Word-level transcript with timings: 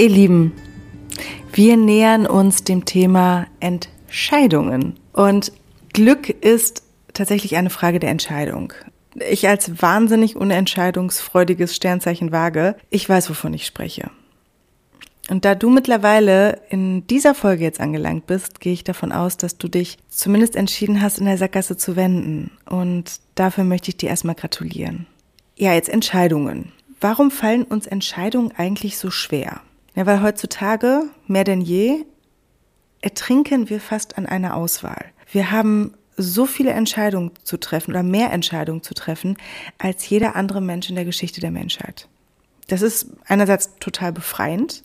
Ihr 0.00 0.10
Lieben, 0.10 0.52
wir 1.52 1.76
nähern 1.76 2.28
uns 2.28 2.62
dem 2.62 2.84
Thema 2.84 3.48
Entscheidungen. 3.58 4.94
Und 5.12 5.50
Glück 5.92 6.28
ist 6.28 6.84
tatsächlich 7.14 7.56
eine 7.56 7.68
Frage 7.68 7.98
der 7.98 8.10
Entscheidung. 8.10 8.72
Ich 9.28 9.48
als 9.48 9.82
wahnsinnig 9.82 10.36
unentscheidungsfreudiges 10.36 11.74
Sternzeichen 11.74 12.30
wage, 12.30 12.76
ich 12.90 13.08
weiß, 13.08 13.28
wovon 13.28 13.52
ich 13.54 13.66
spreche. 13.66 14.12
Und 15.30 15.44
da 15.44 15.56
du 15.56 15.68
mittlerweile 15.68 16.60
in 16.70 17.04
dieser 17.08 17.34
Folge 17.34 17.64
jetzt 17.64 17.80
angelangt 17.80 18.28
bist, 18.28 18.60
gehe 18.60 18.74
ich 18.74 18.84
davon 18.84 19.10
aus, 19.10 19.36
dass 19.36 19.58
du 19.58 19.66
dich 19.66 19.98
zumindest 20.08 20.54
entschieden 20.54 21.02
hast, 21.02 21.18
in 21.18 21.24
der 21.24 21.38
Sackgasse 21.38 21.76
zu 21.76 21.96
wenden. 21.96 22.52
Und 22.70 23.18
dafür 23.34 23.64
möchte 23.64 23.88
ich 23.88 23.96
dir 23.96 24.10
erstmal 24.10 24.36
gratulieren. 24.36 25.08
Ja, 25.56 25.74
jetzt 25.74 25.88
Entscheidungen. 25.88 26.70
Warum 27.00 27.32
fallen 27.32 27.64
uns 27.64 27.88
Entscheidungen 27.88 28.52
eigentlich 28.56 28.96
so 28.96 29.10
schwer? 29.10 29.60
Ja, 29.98 30.06
weil 30.06 30.22
heutzutage 30.22 31.06
mehr 31.26 31.42
denn 31.42 31.60
je 31.60 32.04
ertrinken 33.00 33.68
wir 33.68 33.80
fast 33.80 34.16
an 34.16 34.26
einer 34.26 34.54
Auswahl. 34.54 35.06
Wir 35.32 35.50
haben 35.50 35.92
so 36.16 36.46
viele 36.46 36.70
Entscheidungen 36.70 37.32
zu 37.42 37.56
treffen 37.56 37.90
oder 37.90 38.04
mehr 38.04 38.30
Entscheidungen 38.30 38.84
zu 38.84 38.94
treffen 38.94 39.36
als 39.76 40.08
jeder 40.08 40.36
andere 40.36 40.60
Mensch 40.60 40.88
in 40.88 40.94
der 40.94 41.04
Geschichte 41.04 41.40
der 41.40 41.50
Menschheit. 41.50 42.06
Das 42.68 42.80
ist 42.80 43.08
einerseits 43.26 43.74
total 43.80 44.12
befreiend, 44.12 44.84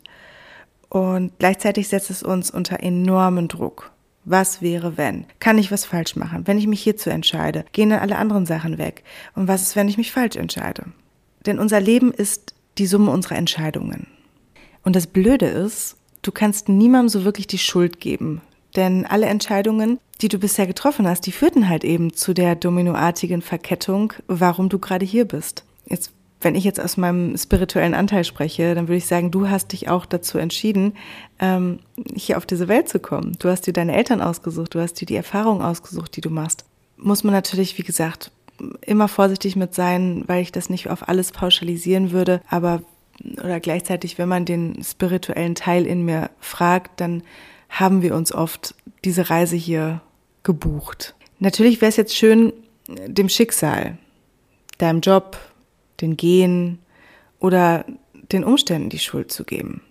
und 0.89 1.37
gleichzeitig 1.37 1.89
setzt 1.89 2.09
es 2.09 2.23
uns 2.23 2.49
unter 2.49 2.79
enormen 2.79 3.47
Druck. 3.47 3.91
Was 4.25 4.63
wäre, 4.63 4.97
wenn? 4.97 5.25
Kann 5.39 5.59
ich 5.59 5.71
was 5.71 5.85
falsch 5.85 6.15
machen? 6.15 6.47
Wenn 6.47 6.57
ich 6.57 6.65
mich 6.65 6.81
hierzu 6.81 7.11
entscheide, 7.11 7.65
gehen 7.71 7.91
dann 7.91 7.99
alle 7.99 8.17
anderen 8.17 8.47
Sachen 8.47 8.79
weg. 8.79 9.03
Und 9.35 9.47
was 9.47 9.61
ist, 9.61 9.75
wenn 9.75 9.89
ich 9.89 9.97
mich 9.99 10.11
falsch 10.11 10.37
entscheide? 10.37 10.85
Denn 11.45 11.59
unser 11.59 11.79
Leben 11.79 12.11
ist 12.11 12.55
die 12.79 12.87
Summe 12.87 13.11
unserer 13.11 13.35
Entscheidungen. 13.35 14.07
Und 14.83 14.95
das 14.95 15.07
Blöde 15.07 15.47
ist, 15.47 15.95
du 16.21 16.31
kannst 16.31 16.69
niemandem 16.69 17.09
so 17.09 17.23
wirklich 17.23 17.47
die 17.47 17.57
Schuld 17.57 17.99
geben. 17.99 18.41
Denn 18.75 19.05
alle 19.05 19.27
Entscheidungen, 19.27 19.99
die 20.21 20.29
du 20.29 20.39
bisher 20.39 20.67
getroffen 20.67 21.07
hast, 21.07 21.25
die 21.25 21.31
führten 21.31 21.69
halt 21.69 21.83
eben 21.83 22.13
zu 22.13 22.33
der 22.33 22.55
dominoartigen 22.55 23.41
Verkettung, 23.41 24.13
warum 24.27 24.69
du 24.69 24.79
gerade 24.79 25.05
hier 25.05 25.25
bist. 25.25 25.63
Jetzt 25.85 26.11
wenn 26.43 26.55
ich 26.55 26.63
jetzt 26.63 26.79
aus 26.79 26.97
meinem 26.97 27.37
spirituellen 27.37 27.93
Anteil 27.93 28.23
spreche, 28.23 28.75
dann 28.75 28.87
würde 28.87 28.97
ich 28.97 29.07
sagen, 29.07 29.31
du 29.31 29.49
hast 29.49 29.71
dich 29.71 29.89
auch 29.89 30.05
dazu 30.05 30.37
entschieden, 30.37 30.93
ähm, 31.39 31.79
hier 32.13 32.37
auf 32.37 32.45
diese 32.45 32.67
Welt 32.67 32.89
zu 32.89 32.99
kommen. 32.99 33.37
Du 33.39 33.49
hast 33.49 33.65
dir 33.65 33.73
deine 33.73 33.95
Eltern 33.95 34.21
ausgesucht, 34.21 34.75
du 34.75 34.79
hast 34.79 34.95
dir 34.95 35.05
die 35.05 35.15
Erfahrung 35.15 35.61
ausgesucht, 35.61 36.15
die 36.15 36.21
du 36.21 36.29
machst. 36.29 36.65
Muss 36.97 37.23
man 37.23 37.33
natürlich, 37.33 37.77
wie 37.77 37.83
gesagt, 37.83 38.31
immer 38.81 39.07
vorsichtig 39.07 39.55
mit 39.55 39.73
sein, 39.73 40.23
weil 40.27 40.41
ich 40.41 40.51
das 40.51 40.69
nicht 40.69 40.89
auf 40.89 41.07
alles 41.07 41.31
pauschalisieren 41.31 42.11
würde, 42.11 42.41
aber 42.49 42.81
oder 43.21 43.59
gleichzeitig, 43.59 44.17
wenn 44.17 44.29
man 44.29 44.45
den 44.45 44.83
spirituellen 44.83 45.55
Teil 45.55 45.85
in 45.85 46.03
mir 46.05 46.29
fragt, 46.39 46.99
dann 46.99 47.23
haben 47.69 48.01
wir 48.01 48.15
uns 48.15 48.31
oft 48.31 48.75
diese 49.03 49.29
Reise 49.29 49.55
hier 49.55 50.01
gebucht. 50.43 51.15
Natürlich 51.39 51.81
wäre 51.81 51.89
es 51.89 51.97
jetzt 51.97 52.15
schön, 52.15 52.53
dem 52.87 53.29
Schicksal, 53.29 53.97
deinem 54.77 55.01
Job, 55.01 55.37
den 56.01 56.17
Gehen 56.17 56.79
oder 57.39 57.85
den 58.31 58.43
Umständen 58.43 58.89
die 58.89 58.99
Schuld 58.99 59.31
zu 59.31 59.43
geben, 59.43 59.81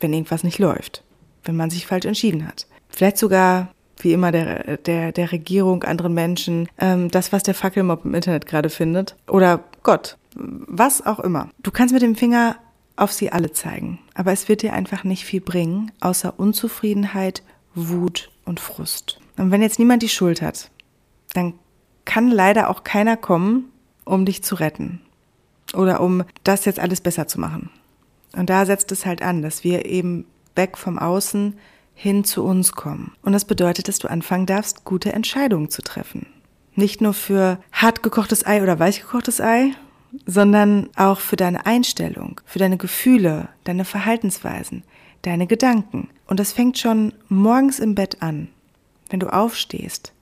wenn 0.00 0.12
irgendwas 0.12 0.44
nicht 0.44 0.58
läuft, 0.58 1.02
wenn 1.44 1.56
man 1.56 1.70
sich 1.70 1.86
falsch 1.86 2.06
entschieden 2.06 2.46
hat. 2.46 2.66
Vielleicht 2.88 3.18
sogar, 3.18 3.72
wie 4.04 4.12
immer, 4.12 4.32
der, 4.32 4.76
der, 4.78 5.12
der 5.12 5.32
Regierung, 5.32 5.84
anderen 5.84 6.14
Menschen, 6.14 6.68
ähm, 6.78 7.10
das, 7.10 7.32
was 7.32 7.42
der 7.42 7.54
Fackelmob 7.54 8.04
im 8.04 8.14
Internet 8.14 8.46
gerade 8.46 8.70
findet. 8.70 9.16
Oder 9.26 9.64
Gott, 9.82 10.16
was 10.34 11.04
auch 11.04 11.20
immer. 11.20 11.48
Du 11.62 11.70
kannst 11.70 11.92
mit 11.92 12.02
dem 12.02 12.16
Finger 12.16 12.56
auf 12.96 13.12
sie 13.12 13.30
alle 13.30 13.52
zeigen, 13.52 14.00
aber 14.14 14.32
es 14.32 14.48
wird 14.48 14.62
dir 14.62 14.72
einfach 14.72 15.04
nicht 15.04 15.24
viel 15.24 15.40
bringen, 15.40 15.92
außer 16.00 16.38
Unzufriedenheit, 16.38 17.42
Wut 17.74 18.30
und 18.44 18.60
Frust. 18.60 19.20
Und 19.36 19.50
wenn 19.50 19.62
jetzt 19.62 19.78
niemand 19.78 20.02
die 20.02 20.08
Schuld 20.08 20.42
hat, 20.42 20.70
dann 21.32 21.54
kann 22.04 22.30
leider 22.30 22.70
auch 22.70 22.84
keiner 22.84 23.16
kommen, 23.16 23.70
um 24.04 24.24
dich 24.24 24.42
zu 24.42 24.54
retten 24.56 25.00
oder 25.74 26.00
um 26.00 26.24
das 26.42 26.64
jetzt 26.64 26.80
alles 26.80 27.00
besser 27.00 27.28
zu 27.28 27.38
machen. 27.38 27.70
Und 28.34 28.50
da 28.50 28.66
setzt 28.66 28.90
es 28.92 29.06
halt 29.06 29.22
an, 29.22 29.42
dass 29.42 29.64
wir 29.64 29.86
eben 29.86 30.26
weg 30.56 30.76
vom 30.76 30.98
Außen 30.98 31.54
hin 32.00 32.22
zu 32.22 32.44
uns 32.44 32.72
kommen. 32.72 33.12
Und 33.22 33.32
das 33.32 33.44
bedeutet, 33.44 33.88
dass 33.88 33.98
du 33.98 34.08
anfangen 34.08 34.46
darfst, 34.46 34.84
gute 34.84 35.12
Entscheidungen 35.12 35.68
zu 35.68 35.82
treffen. 35.82 36.26
Nicht 36.76 37.00
nur 37.00 37.12
für 37.12 37.58
hart 37.72 38.04
gekochtes 38.04 38.46
Ei 38.46 38.62
oder 38.62 38.78
weich 38.78 39.00
gekochtes 39.00 39.40
Ei, 39.40 39.72
sondern 40.24 40.90
auch 40.94 41.18
für 41.18 41.34
deine 41.34 41.66
Einstellung, 41.66 42.40
für 42.44 42.60
deine 42.60 42.76
Gefühle, 42.76 43.48
deine 43.64 43.84
Verhaltensweisen, 43.84 44.84
deine 45.22 45.48
Gedanken. 45.48 46.08
Und 46.28 46.38
das 46.38 46.52
fängt 46.52 46.78
schon 46.78 47.14
morgens 47.28 47.80
im 47.80 47.96
Bett 47.96 48.22
an. 48.22 48.46
Wenn 49.10 49.18
du 49.18 49.26
aufstehst, 49.26 50.12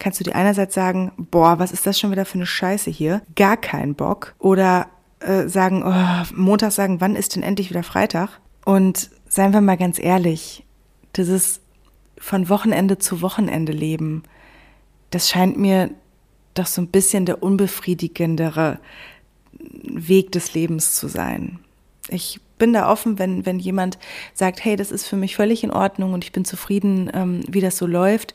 kannst 0.00 0.18
du 0.18 0.24
dir 0.24 0.34
einerseits 0.34 0.74
sagen, 0.74 1.12
boah, 1.16 1.60
was 1.60 1.70
ist 1.70 1.86
das 1.86 2.00
schon 2.00 2.10
wieder 2.10 2.24
für 2.24 2.34
eine 2.34 2.46
Scheiße 2.46 2.90
hier? 2.90 3.22
Gar 3.36 3.58
keinen 3.58 3.94
Bock. 3.94 4.34
Oder 4.40 4.88
äh, 5.20 5.46
sagen, 5.46 5.84
oh, 5.86 6.34
Montag 6.34 6.72
sagen, 6.72 7.00
wann 7.00 7.14
ist 7.14 7.36
denn 7.36 7.44
endlich 7.44 7.70
wieder 7.70 7.84
Freitag? 7.84 8.40
Und 8.64 9.10
seien 9.28 9.52
wir 9.52 9.60
mal 9.60 9.76
ganz 9.76 10.00
ehrlich, 10.00 10.64
dieses 11.16 11.60
von 12.18 12.48
Wochenende 12.48 12.98
zu 12.98 13.20
Wochenende 13.22 13.72
leben, 13.72 14.22
das 15.10 15.28
scheint 15.28 15.58
mir 15.58 15.90
doch 16.54 16.66
so 16.66 16.82
ein 16.82 16.88
bisschen 16.88 17.26
der 17.26 17.42
unbefriedigendere 17.42 18.78
Weg 19.82 20.32
des 20.32 20.54
Lebens 20.54 20.96
zu 20.96 21.08
sein. 21.08 21.58
Ich 22.08 22.40
bin 22.58 22.72
da 22.72 22.90
offen, 22.90 23.18
wenn, 23.18 23.44
wenn 23.46 23.58
jemand 23.58 23.98
sagt, 24.34 24.64
hey, 24.64 24.76
das 24.76 24.92
ist 24.92 25.06
für 25.06 25.16
mich 25.16 25.36
völlig 25.36 25.64
in 25.64 25.70
Ordnung 25.70 26.12
und 26.12 26.24
ich 26.24 26.32
bin 26.32 26.44
zufrieden, 26.44 27.10
ähm, 27.12 27.40
wie 27.48 27.60
das 27.60 27.76
so 27.76 27.86
läuft. 27.86 28.34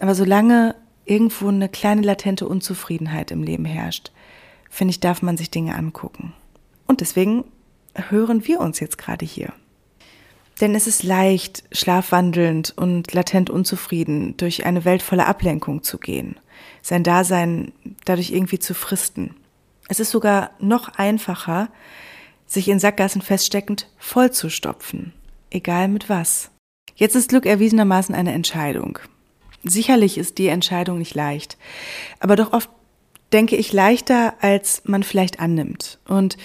Aber 0.00 0.14
solange 0.14 0.74
irgendwo 1.04 1.48
eine 1.48 1.68
kleine 1.68 2.02
latente 2.02 2.46
Unzufriedenheit 2.46 3.30
im 3.30 3.42
Leben 3.42 3.64
herrscht, 3.64 4.12
finde 4.68 4.90
ich, 4.90 5.00
darf 5.00 5.22
man 5.22 5.36
sich 5.36 5.50
Dinge 5.50 5.74
angucken. 5.74 6.34
Und 6.86 7.00
deswegen 7.00 7.44
hören 7.94 8.46
wir 8.46 8.60
uns 8.60 8.80
jetzt 8.80 8.98
gerade 8.98 9.24
hier. 9.24 9.52
Denn 10.60 10.74
es 10.74 10.86
ist 10.86 11.02
leicht, 11.02 11.64
schlafwandelnd 11.72 12.72
und 12.76 13.12
latent 13.12 13.50
unzufrieden 13.50 14.36
durch 14.36 14.64
eine 14.64 14.84
Welt 14.84 15.02
voller 15.02 15.26
Ablenkung 15.26 15.82
zu 15.82 15.98
gehen, 15.98 16.36
sein 16.82 17.02
Dasein 17.02 17.72
dadurch 18.04 18.30
irgendwie 18.30 18.58
zu 18.58 18.72
fristen. 18.72 19.34
Es 19.88 20.00
ist 20.00 20.10
sogar 20.10 20.50
noch 20.58 20.88
einfacher, 20.96 21.68
sich 22.46 22.68
in 22.68 22.78
Sackgassen 22.78 23.22
feststeckend 23.22 23.88
vollzustopfen, 23.98 25.12
egal 25.50 25.88
mit 25.88 26.08
was. 26.08 26.50
Jetzt 26.94 27.16
ist 27.16 27.28
Glück 27.28 27.44
erwiesenermaßen 27.44 28.14
eine 28.14 28.32
Entscheidung. 28.32 28.98
Sicherlich 29.62 30.16
ist 30.16 30.38
die 30.38 30.48
Entscheidung 30.48 30.98
nicht 30.98 31.14
leicht, 31.14 31.58
aber 32.20 32.36
doch 32.36 32.52
oft 32.52 32.70
denke 33.32 33.56
ich 33.56 33.72
leichter, 33.72 34.34
als 34.40 34.82
man 34.84 35.02
vielleicht 35.02 35.40
annimmt. 35.40 35.98
Und 36.06 36.36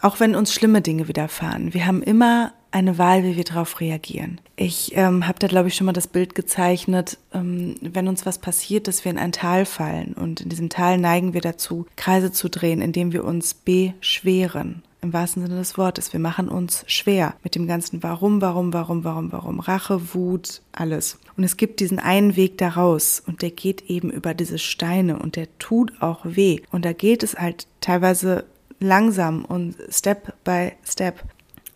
auch 0.00 0.20
wenn 0.20 0.34
uns 0.34 0.52
schlimme 0.52 0.82
Dinge 0.82 1.08
widerfahren, 1.08 1.72
wir 1.72 1.86
haben 1.86 2.02
immer 2.02 2.52
eine 2.74 2.98
Wahl, 2.98 3.22
wie 3.22 3.36
wir 3.36 3.44
darauf 3.44 3.80
reagieren. 3.80 4.40
Ich 4.56 4.96
ähm, 4.96 5.26
habe 5.26 5.38
da, 5.38 5.46
glaube 5.46 5.68
ich, 5.68 5.76
schon 5.76 5.86
mal 5.86 5.92
das 5.92 6.08
Bild 6.08 6.34
gezeichnet, 6.34 7.18
ähm, 7.32 7.76
wenn 7.80 8.08
uns 8.08 8.26
was 8.26 8.38
passiert, 8.38 8.88
dass 8.88 9.04
wir 9.04 9.12
in 9.12 9.18
ein 9.18 9.32
Tal 9.32 9.64
fallen. 9.64 10.14
Und 10.14 10.40
in 10.40 10.48
diesem 10.48 10.70
Tal 10.70 10.98
neigen 10.98 11.34
wir 11.34 11.40
dazu, 11.40 11.86
Kreise 11.96 12.32
zu 12.32 12.50
drehen, 12.50 12.80
indem 12.80 13.12
wir 13.12 13.24
uns 13.24 13.54
beschweren 13.54 14.82
im 15.02 15.12
wahrsten 15.12 15.42
Sinne 15.42 15.56
des 15.56 15.78
Wortes. 15.78 16.12
Wir 16.12 16.20
machen 16.20 16.48
uns 16.48 16.82
schwer 16.86 17.34
mit 17.44 17.54
dem 17.54 17.68
ganzen 17.68 18.02
Warum, 18.02 18.40
Warum, 18.40 18.72
Warum, 18.72 19.04
Warum, 19.04 19.30
Warum, 19.30 19.60
Rache, 19.60 20.14
Wut, 20.14 20.62
alles. 20.72 21.18
Und 21.36 21.44
es 21.44 21.56
gibt 21.56 21.78
diesen 21.78 21.98
einen 21.98 22.36
Weg 22.36 22.58
daraus 22.58 23.22
und 23.24 23.42
der 23.42 23.50
geht 23.50 23.88
eben 23.88 24.10
über 24.10 24.34
diese 24.34 24.58
Steine 24.58 25.18
und 25.18 25.36
der 25.36 25.46
tut 25.58 25.92
auch 26.00 26.20
weh. 26.24 26.60
Und 26.72 26.84
da 26.84 26.92
geht 26.92 27.22
es 27.22 27.36
halt 27.36 27.68
teilweise 27.80 28.46
langsam 28.80 29.44
und 29.44 29.76
Step 29.90 30.34
by 30.42 30.72
Step. 30.84 31.22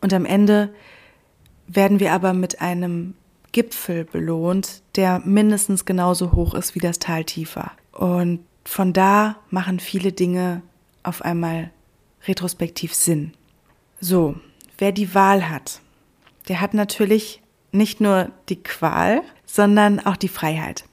Und 0.00 0.12
am 0.12 0.25
Ende 0.25 0.73
werden 1.67 2.00
wir 2.00 2.12
aber 2.12 2.33
mit 2.33 2.61
einem 2.61 3.15
Gipfel 3.53 4.05
belohnt, 4.05 4.83
der 4.97 5.21
mindestens 5.21 5.85
genauso 5.85 6.33
hoch 6.33 6.55
ist 6.55 6.75
wie 6.75 6.81
das 6.81 6.99
Tal 6.99 7.25
tiefer. 7.25 7.73
Und 7.93 8.41
von 8.65 8.93
da 8.93 9.37
machen 9.50 9.81
viele 9.81 10.12
Dinge 10.12 10.62
auf 11.03 11.23
einmal 11.23 11.71
retrospektiv 12.27 12.95
Sinn. 12.95 13.33
So, 14.00 14.37
wer 14.77 14.93
die 14.93 15.15
Wahl 15.15 15.49
hat, 15.49 15.81
der 16.49 16.61
hat 16.61 16.75
natürlich 16.75 17.43
nicht 17.73 18.01
nur 18.01 18.31
die 18.49 18.62
Qual, 18.62 19.23
sondern 19.47 20.01
auch 20.01 20.17
die 20.17 20.29
Freiheit. 20.29 20.85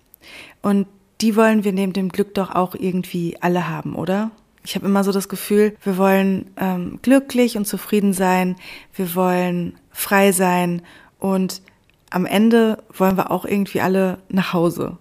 Und 0.61 0.87
die 1.21 1.35
wollen 1.35 1.63
wir 1.63 1.71
neben 1.71 1.93
dem 1.93 2.09
Glück 2.09 2.33
doch 2.33 2.53
auch 2.53 2.75
irgendwie 2.75 3.37
alle 3.41 3.67
haben, 3.69 3.95
oder? 3.95 4.31
Ich 4.65 4.75
habe 4.75 4.85
immer 4.85 5.03
so 5.03 5.11
das 5.11 5.29
Gefühl, 5.29 5.75
wir 5.83 5.97
wollen 5.97 6.51
ähm, 6.57 6.99
glücklich 7.01 7.57
und 7.57 7.65
zufrieden 7.65 8.13
sein, 8.13 8.55
wir 8.93 9.13
wollen 9.15 9.77
frei 9.91 10.31
sein 10.31 10.81
und 11.19 11.61
am 12.09 12.25
Ende 12.25 12.83
wollen 12.93 13.17
wir 13.17 13.31
auch 13.31 13.45
irgendwie 13.45 13.81
alle 13.81 14.19
nach 14.29 14.53
Hause, 14.53 14.97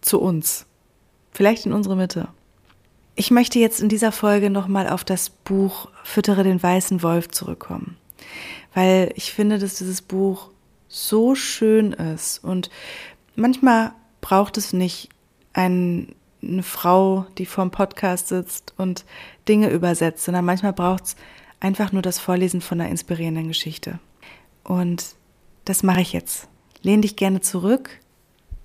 zu 0.00 0.20
uns, 0.20 0.66
vielleicht 1.32 1.66
in 1.66 1.72
unsere 1.72 1.96
Mitte. 1.96 2.28
Ich 3.14 3.30
möchte 3.30 3.58
jetzt 3.58 3.80
in 3.80 3.88
dieser 3.88 4.12
Folge 4.12 4.50
nochmal 4.50 4.88
auf 4.88 5.04
das 5.04 5.30
Buch 5.30 5.88
Füttere 6.04 6.44
den 6.44 6.62
weißen 6.62 7.02
Wolf 7.02 7.28
zurückkommen. 7.28 7.96
weil 8.74 9.12
ich 9.16 9.32
finde, 9.32 9.58
dass 9.58 9.74
dieses 9.76 10.02
Buch 10.02 10.50
so 10.88 11.34
schön 11.34 11.92
ist 11.92 12.42
und 12.42 12.70
manchmal 13.34 13.92
braucht 14.20 14.56
es 14.56 14.72
nicht 14.72 15.08
ein, 15.52 16.14
eine 16.42 16.62
Frau, 16.62 17.26
die 17.38 17.46
vorm 17.46 17.70
Podcast 17.70 18.28
sitzt 18.28 18.74
und 18.76 19.04
Dinge 19.48 19.70
übersetzt, 19.70 20.24
sondern 20.24 20.44
manchmal 20.44 20.72
braucht 20.72 21.04
es 21.04 21.16
einfach 21.60 21.92
nur 21.92 22.02
das 22.02 22.18
Vorlesen 22.18 22.60
von 22.60 22.80
einer 22.80 22.90
inspirierenden 22.90 23.48
Geschichte. 23.48 23.98
Und 24.64 25.14
das 25.64 25.82
mache 25.82 26.00
ich 26.00 26.12
jetzt. 26.12 26.48
Lehn 26.82 27.02
dich 27.02 27.16
gerne 27.16 27.40
zurück 27.40 27.90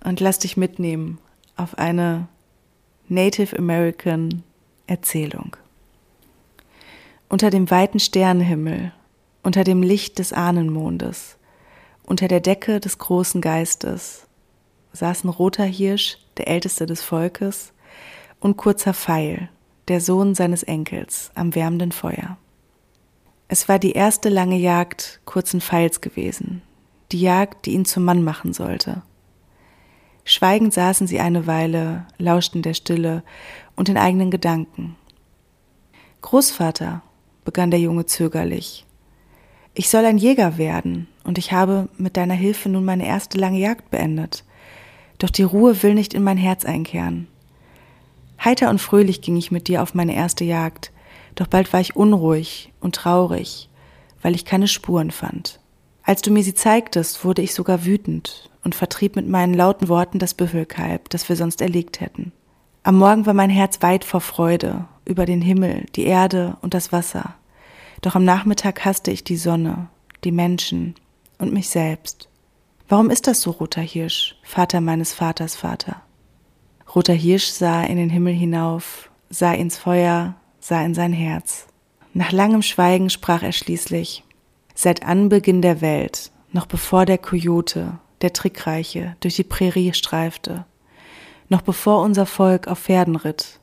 und 0.04 0.20
lass 0.20 0.40
dich 0.40 0.58
mitnehmen 0.58 1.20
auf 1.56 1.78
eine 1.78 2.28
Native 3.08 3.58
American 3.58 4.44
Erzählung. 4.88 5.56
Unter 7.30 7.50
dem 7.50 7.70
weiten 7.70 8.00
Sternenhimmel, 8.00 8.94
unter 9.44 9.64
dem 9.64 9.84
Licht 9.84 10.18
des 10.20 10.34
Ahnenmondes, 10.34 11.38
unter 12.04 12.28
der 12.28 12.40
Decke 12.40 12.80
des 12.80 12.98
großen 12.98 13.42
Geistes 13.42 14.27
saßen 15.00 15.30
roter 15.30 15.64
Hirsch, 15.64 16.18
der 16.38 16.48
älteste 16.48 16.86
des 16.86 17.02
Volkes, 17.02 17.74
und 18.40 18.58
kurzer 18.58 18.94
Pfeil, 18.94 19.50
der 19.88 20.02
Sohn 20.02 20.36
seines 20.36 20.64
Enkels, 20.64 21.32
am 21.36 21.56
wärmenden 21.56 21.92
Feuer. 21.92 22.38
Es 23.48 23.70
war 23.70 23.80
die 23.80 23.94
erste 23.94 24.30
lange 24.30 24.58
Jagd 24.58 25.22
kurzen 25.26 25.62
Pfeils 25.62 26.02
gewesen, 26.02 26.62
die 27.12 27.22
Jagd, 27.22 27.66
die 27.66 27.74
ihn 27.74 27.86
zum 27.86 28.04
Mann 28.04 28.24
machen 28.24 28.54
sollte. 28.54 29.02
Schweigend 30.26 30.74
saßen 30.74 31.08
sie 31.08 31.20
eine 31.20 31.48
Weile, 31.48 32.06
lauschten 32.18 32.62
der 32.62 32.74
Stille 32.74 33.24
und 33.76 33.88
den 33.88 33.98
eigenen 33.98 34.30
Gedanken. 34.30 34.98
Großvater, 36.22 37.02
begann 37.46 37.72
der 37.72 37.80
Junge 37.80 38.06
zögerlich, 38.06 38.86
ich 39.80 39.90
soll 39.90 40.06
ein 40.06 40.18
Jäger 40.18 40.58
werden, 40.58 41.08
und 41.24 41.38
ich 41.38 41.52
habe 41.52 41.88
mit 42.00 42.18
deiner 42.18 42.34
Hilfe 42.34 42.68
nun 42.68 42.84
meine 42.84 43.06
erste 43.06 43.38
lange 43.38 43.60
Jagd 43.60 43.92
beendet. 43.92 44.44
Doch 45.18 45.30
die 45.30 45.44
Ruhe 45.44 45.82
will 45.84 45.94
nicht 45.94 46.14
in 46.14 46.24
mein 46.24 46.38
Herz 46.38 46.66
einkehren. 46.66 47.28
Heiter 48.44 48.70
und 48.70 48.80
fröhlich 48.80 49.22
ging 49.22 49.36
ich 49.36 49.52
mit 49.52 49.68
dir 49.68 49.82
auf 49.82 49.94
meine 49.96 50.16
erste 50.16 50.44
Jagd, 50.44 50.92
doch 51.36 51.48
bald 51.48 51.74
war 51.74 51.80
ich 51.80 51.96
unruhig 51.96 52.72
und 52.80 52.96
traurig, 52.96 53.70
weil 54.22 54.36
ich 54.36 54.46
keine 54.46 54.68
Spuren 54.68 55.12
fand. 55.12 55.60
Als 56.04 56.22
du 56.22 56.32
mir 56.32 56.44
sie 56.44 56.54
zeigtest, 56.54 57.26
wurde 57.26 57.42
ich 57.42 57.54
sogar 57.54 57.84
wütend 57.86 58.50
und 58.64 58.76
vertrieb 58.76 59.16
mit 59.16 59.28
meinen 59.28 59.54
lauten 59.54 59.90
Worten 59.90 60.20
das 60.20 60.34
Büffelkalb, 60.34 61.10
das 61.10 61.28
wir 61.30 61.36
sonst 61.36 61.62
erlegt 61.62 62.00
hätten. 62.00 62.32
Am 62.84 62.98
Morgen 62.98 63.26
war 63.26 63.34
mein 63.34 63.50
Herz 63.50 63.82
weit 63.82 64.06
vor 64.06 64.22
Freude 64.22 64.86
über 65.04 65.26
den 65.26 65.42
Himmel, 65.42 65.86
die 65.96 66.06
Erde 66.06 66.58
und 66.62 66.74
das 66.74 66.92
Wasser. 66.92 67.36
Doch 68.02 68.16
am 68.16 68.24
Nachmittag 68.24 68.86
hasste 68.86 69.12
ich 69.12 69.24
die 69.24 69.38
Sonne, 69.38 69.90
die 70.24 70.32
Menschen 70.32 70.96
und 71.38 71.52
mich 71.52 71.70
selbst. 71.70 72.30
Warum 72.90 73.10
ist 73.10 73.28
das 73.28 73.42
so, 73.42 73.52
roter 73.52 73.82
Hirsch, 73.82 74.38
Vater 74.44 74.80
meines 74.80 75.12
Vaters 75.12 75.58
Vater? 75.58 76.02
Roter 76.96 77.14
Hirsch 77.14 77.48
sah 77.48 77.84
in 77.84 77.98
den 77.98 78.10
Himmel 78.10 78.34
hinauf, 78.34 79.10
sah 79.30 79.52
ins 79.52 79.78
Feuer, 79.78 80.36
sah 80.62 80.82
in 80.86 80.94
sein 80.94 81.12
Herz. 81.12 81.68
Nach 82.14 82.32
langem 82.32 82.62
Schweigen 82.62 83.10
sprach 83.10 83.44
er 83.44 83.52
schließlich, 83.52 84.24
Seit 84.74 85.04
Anbeginn 85.04 85.62
der 85.62 85.82
Welt, 85.82 86.32
noch 86.54 86.66
bevor 86.66 87.06
der 87.06 87.18
Kojote, 87.18 88.00
der 88.22 88.32
Trickreiche, 88.32 89.18
durch 89.20 89.36
die 89.36 89.44
Prärie 89.44 89.92
streifte, 89.94 90.66
noch 91.50 91.64
bevor 91.64 92.02
unser 92.04 92.26
Volk 92.26 92.68
auf 92.68 92.80
Pferden 92.80 93.18
ritt, 93.18 93.60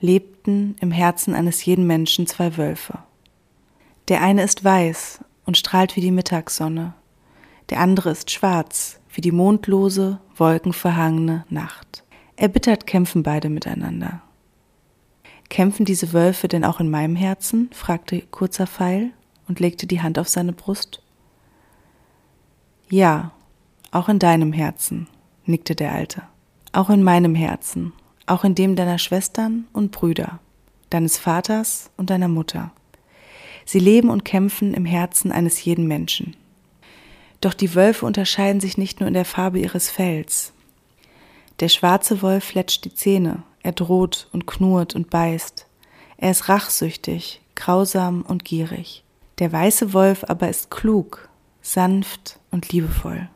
lebten 0.00 0.76
im 0.80 0.90
Herzen 0.90 1.34
eines 1.34 1.64
jeden 1.64 1.86
Menschen 1.86 2.26
zwei 2.26 2.58
Wölfe. 2.58 2.98
Der 4.08 4.20
eine 4.20 4.42
ist 4.42 4.62
weiß 4.62 5.20
und 5.46 5.56
strahlt 5.56 5.96
wie 5.96 6.00
die 6.00 6.10
Mittagssonne, 6.10 6.92
der 7.70 7.80
andere 7.80 8.10
ist 8.10 8.30
schwarz 8.30 9.00
wie 9.14 9.20
die 9.20 9.32
mondlose, 9.32 10.20
wolkenverhangene 10.36 11.44
Nacht. 11.50 12.04
Erbittert 12.36 12.86
kämpfen 12.86 13.22
beide 13.22 13.48
miteinander. 13.48 14.22
Kämpfen 15.50 15.84
diese 15.84 16.12
Wölfe 16.12 16.48
denn 16.48 16.64
auch 16.64 16.80
in 16.80 16.90
meinem 16.90 17.14
Herzen? 17.14 17.68
fragte 17.72 18.22
kurzer 18.22 18.66
Pfeil 18.66 19.10
und 19.48 19.60
legte 19.60 19.86
die 19.86 20.00
Hand 20.00 20.18
auf 20.18 20.28
seine 20.28 20.52
Brust. 20.52 21.02
Ja, 22.88 23.32
auch 23.90 24.08
in 24.08 24.18
deinem 24.18 24.52
Herzen, 24.52 25.08
nickte 25.44 25.74
der 25.74 25.92
Alte. 25.92 26.22
Auch 26.72 26.88
in 26.88 27.02
meinem 27.02 27.34
Herzen, 27.34 27.92
auch 28.26 28.44
in 28.44 28.54
dem 28.54 28.76
deiner 28.76 28.98
Schwestern 28.98 29.66
und 29.74 29.92
Brüder, 29.92 30.40
deines 30.88 31.18
Vaters 31.18 31.90
und 31.98 32.08
deiner 32.08 32.28
Mutter. 32.28 32.72
Sie 33.66 33.78
leben 33.78 34.08
und 34.08 34.24
kämpfen 34.24 34.72
im 34.72 34.86
Herzen 34.86 35.32
eines 35.32 35.62
jeden 35.62 35.86
Menschen. 35.86 36.34
Doch 37.42 37.54
die 37.54 37.74
Wölfe 37.74 38.06
unterscheiden 38.06 38.60
sich 38.60 38.78
nicht 38.78 39.00
nur 39.00 39.08
in 39.08 39.14
der 39.14 39.24
Farbe 39.24 39.58
ihres 39.58 39.90
Fells. 39.90 40.52
Der 41.60 41.68
schwarze 41.68 42.22
Wolf 42.22 42.44
fletscht 42.44 42.84
die 42.84 42.94
Zähne, 42.94 43.42
er 43.62 43.72
droht 43.72 44.28
und 44.32 44.46
knurrt 44.46 44.94
und 44.94 45.10
beißt. 45.10 45.66
Er 46.16 46.30
ist 46.30 46.48
rachsüchtig, 46.48 47.42
grausam 47.56 48.22
und 48.22 48.44
gierig. 48.44 49.02
Der 49.40 49.52
weiße 49.52 49.92
Wolf 49.92 50.24
aber 50.28 50.48
ist 50.48 50.70
klug, 50.70 51.28
sanft 51.60 52.38
und 52.52 52.72
liebevoll. 52.72 53.28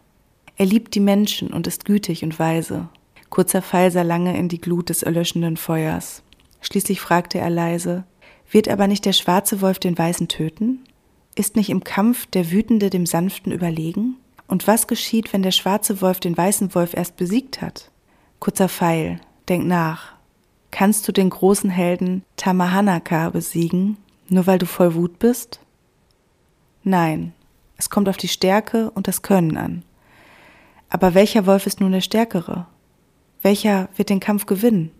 Er 0.57 0.67
liebt 0.67 0.95
die 0.95 1.01
Menschen 1.01 1.53
und 1.53 1.67
ist 1.67 1.85
gütig 1.85 2.23
und 2.23 2.39
weise. 2.39 2.89
Kurzer 3.29 3.61
Pfeil 3.61 3.91
sah 3.91 4.03
lange 4.03 4.39
in 4.39 4.49
die 4.49 4.61
Glut 4.61 4.89
des 4.89 5.03
erlöschenden 5.03 5.57
Feuers. 5.57 6.23
Schließlich 6.61 7.01
fragte 7.01 7.39
er 7.39 7.51
leise, 7.51 8.05
wird 8.51 8.69
aber 8.69 8.87
nicht 8.87 9.05
der 9.05 9.13
schwarze 9.13 9.61
Wolf 9.61 9.81
den 9.81 9.99
Weißen 9.99 10.29
töten? 10.29 10.85
Ist 11.37 11.55
nicht 11.55 11.69
im 11.69 11.85
Kampf 11.85 12.25
der 12.27 12.51
Wütende 12.51 12.89
dem 12.89 13.05
Sanften 13.05 13.53
überlegen? 13.53 14.17
Und 14.49 14.67
was 14.67 14.87
geschieht, 14.87 15.35
wenn 15.35 15.43
der 15.43 15.51
schwarze 15.51 16.01
Wolf 16.01 16.19
den 16.19 16.35
weißen 16.35 16.75
Wolf 16.75 16.95
erst 16.95 17.17
besiegt 17.17 17.61
hat? 17.61 17.91
Kurzer 18.41 18.71
Pfeil, 18.71 19.21
denk 19.47 19.67
nach. 19.67 20.15
Kannst 20.71 21.07
du 21.07 21.13
den 21.13 21.29
großen 21.29 21.69
Helden 21.69 22.25
Tamahanaka 22.37 23.29
besiegen, 23.29 23.99
nur 24.31 24.47
weil 24.47 24.59
du 24.59 24.65
voll 24.65 24.95
Wut 24.95 25.19
bist? 25.19 25.61
Nein, 26.85 27.35
es 27.77 27.91
kommt 27.91 28.09
auf 28.09 28.17
die 28.17 28.29
Stärke 28.29 28.91
und 28.93 29.07
das 29.07 29.21
Können 29.21 29.59
an. 29.59 29.83
Aber 30.89 31.13
welcher 31.13 31.45
Wolf 31.45 31.67
ist 31.67 31.81
nun 31.81 31.93
der 31.93 32.01
Stärkere? 32.01 32.67
Welcher 33.43 33.91
wird 33.97 34.09
den 34.09 34.21
Kampf 34.21 34.47
gewinnen? 34.47 34.91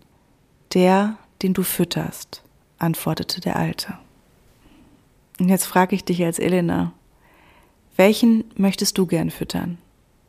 Der, 0.75 1.17
den 1.41 1.55
du 1.55 1.63
fütterst, 1.63 2.43
antwortete 2.77 3.41
der 3.41 3.55
Alte. 3.55 3.97
Und 5.39 5.49
jetzt 5.49 5.65
frage 5.65 5.95
ich 5.95 6.03
dich 6.03 6.23
als 6.23 6.39
Elena, 6.39 6.93
welchen 7.95 8.45
möchtest 8.55 8.97
du 8.97 9.05
gern 9.05 9.31
füttern? 9.31 9.77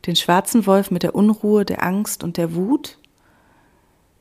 Den 0.07 0.17
schwarzen 0.17 0.67
Wolf 0.67 0.91
mit 0.91 1.03
der 1.03 1.15
Unruhe, 1.15 1.65
der 1.65 1.83
Angst 1.83 2.23
und 2.23 2.37
der 2.37 2.55
Wut? 2.55 2.99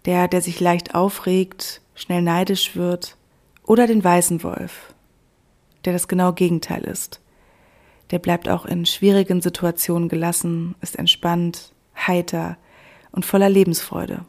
Der, 0.05 0.27
der 0.27 0.41
sich 0.41 0.59
leicht 0.59 0.95
aufregt, 0.95 1.81
schnell 1.95 2.21
neidisch 2.21 2.75
wird? 2.75 3.17
Oder 3.63 3.87
den 3.87 4.03
weißen 4.03 4.43
Wolf, 4.43 4.93
der 5.85 5.93
das 5.93 6.07
genau 6.07 6.33
Gegenteil 6.33 6.83
ist? 6.83 7.21
der 8.11 8.19
bleibt 8.19 8.47
auch 8.49 8.65
in 8.65 8.85
schwierigen 8.85 9.41
Situationen 9.41 10.09
gelassen, 10.09 10.75
ist 10.81 10.97
entspannt, 10.97 11.73
heiter 11.95 12.57
und 13.11 13.25
voller 13.25 13.49
Lebensfreude. 13.49 14.25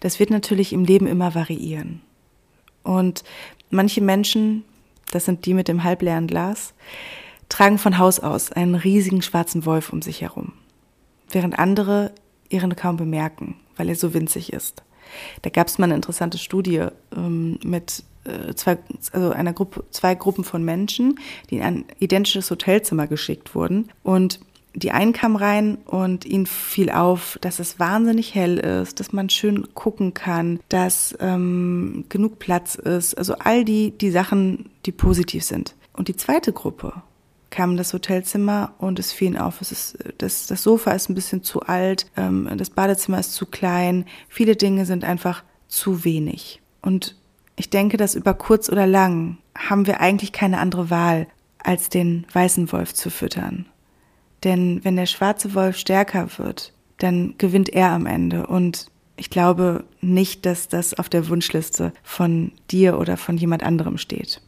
Das 0.00 0.18
wird 0.18 0.30
natürlich 0.30 0.72
im 0.72 0.84
Leben 0.84 1.06
immer 1.06 1.34
variieren. 1.34 2.02
Und 2.82 3.24
manche 3.70 4.00
Menschen, 4.00 4.64
das 5.10 5.24
sind 5.24 5.46
die 5.46 5.54
mit 5.54 5.68
dem 5.68 5.84
halbleeren 5.84 6.26
Glas, 6.26 6.74
tragen 7.48 7.78
von 7.78 7.98
Haus 7.98 8.20
aus 8.20 8.52
einen 8.52 8.74
riesigen 8.74 9.22
schwarzen 9.22 9.64
Wolf 9.66 9.92
um 9.92 10.02
sich 10.02 10.22
herum, 10.22 10.52
während 11.30 11.58
andere 11.58 12.12
ihren 12.48 12.76
kaum 12.76 12.96
bemerken, 12.96 13.56
weil 13.76 13.88
er 13.88 13.96
so 13.96 14.14
winzig 14.14 14.52
ist. 14.52 14.82
Da 15.42 15.50
gab 15.50 15.66
es 15.66 15.78
mal 15.78 15.86
eine 15.86 15.96
interessante 15.96 16.38
Studie 16.38 16.86
ähm, 17.16 17.58
mit 17.64 18.04
äh, 18.24 18.54
zwei, 18.54 18.78
also 19.12 19.30
einer 19.30 19.52
Gruppe, 19.52 19.84
zwei 19.90 20.14
Gruppen 20.14 20.44
von 20.44 20.64
Menschen, 20.64 21.18
die 21.50 21.56
in 21.56 21.62
ein 21.62 21.84
identisches 21.98 22.50
Hotelzimmer 22.50 23.06
geschickt 23.06 23.54
wurden. 23.54 23.90
Und 24.02 24.40
die 24.74 24.92
einen 24.92 25.12
kamen 25.12 25.36
rein 25.36 25.78
und 25.84 26.24
ihnen 26.24 26.46
fiel 26.46 26.90
auf, 26.90 27.38
dass 27.40 27.58
es 27.58 27.78
wahnsinnig 27.78 28.34
hell 28.34 28.58
ist, 28.58 29.00
dass 29.00 29.12
man 29.12 29.28
schön 29.28 29.74
gucken 29.74 30.14
kann, 30.14 30.60
dass 30.68 31.16
ähm, 31.20 32.04
genug 32.08 32.38
Platz 32.38 32.76
ist. 32.76 33.16
Also 33.18 33.34
all 33.38 33.64
die, 33.64 33.90
die 33.90 34.10
Sachen, 34.10 34.70
die 34.86 34.92
positiv 34.92 35.44
sind. 35.44 35.74
Und 35.92 36.08
die 36.08 36.16
zweite 36.16 36.52
Gruppe 36.52 36.92
kam 37.50 37.72
in 37.72 37.76
das 37.76 37.92
Hotelzimmer 37.92 38.74
und 38.78 38.98
es 38.98 39.12
fiel 39.12 39.28
ihnen 39.28 39.38
auf, 39.38 39.60
es 39.60 39.72
ist, 39.72 39.98
das, 40.18 40.46
das 40.46 40.62
Sofa 40.62 40.92
ist 40.92 41.10
ein 41.10 41.14
bisschen 41.14 41.42
zu 41.42 41.62
alt, 41.62 42.06
ähm, 42.16 42.48
das 42.56 42.70
Badezimmer 42.70 43.18
ist 43.18 43.34
zu 43.34 43.46
klein, 43.46 44.06
viele 44.28 44.54
Dinge 44.54 44.86
sind 44.86 45.04
einfach 45.04 45.42
zu 45.66 46.04
wenig. 46.04 46.62
Und 46.80 47.16
ich 47.56 47.68
denke, 47.68 47.96
dass 47.96 48.14
über 48.14 48.34
kurz 48.34 48.68
oder 48.70 48.86
lang 48.86 49.38
haben 49.56 49.86
wir 49.86 50.00
eigentlich 50.00 50.32
keine 50.32 50.58
andere 50.58 50.90
Wahl, 50.90 51.26
als 51.58 51.88
den 51.88 52.26
weißen 52.32 52.72
Wolf 52.72 52.94
zu 52.94 53.10
füttern. 53.10 53.66
Denn 54.44 54.80
wenn 54.84 54.96
der 54.96 55.06
schwarze 55.06 55.54
Wolf 55.54 55.76
stärker 55.76 56.28
wird, 56.38 56.72
dann 56.98 57.34
gewinnt 57.38 57.68
er 57.70 57.90
am 57.90 58.06
Ende. 58.06 58.46
Und 58.46 58.90
ich 59.16 59.30
glaube 59.30 59.84
nicht, 60.00 60.46
dass 60.46 60.68
das 60.68 60.94
auf 60.94 61.08
der 61.08 61.28
Wunschliste 61.28 61.92
von 62.02 62.52
dir 62.70 62.98
oder 62.98 63.16
von 63.16 63.36
jemand 63.36 63.62
anderem 63.62 63.98
steht. 63.98 64.40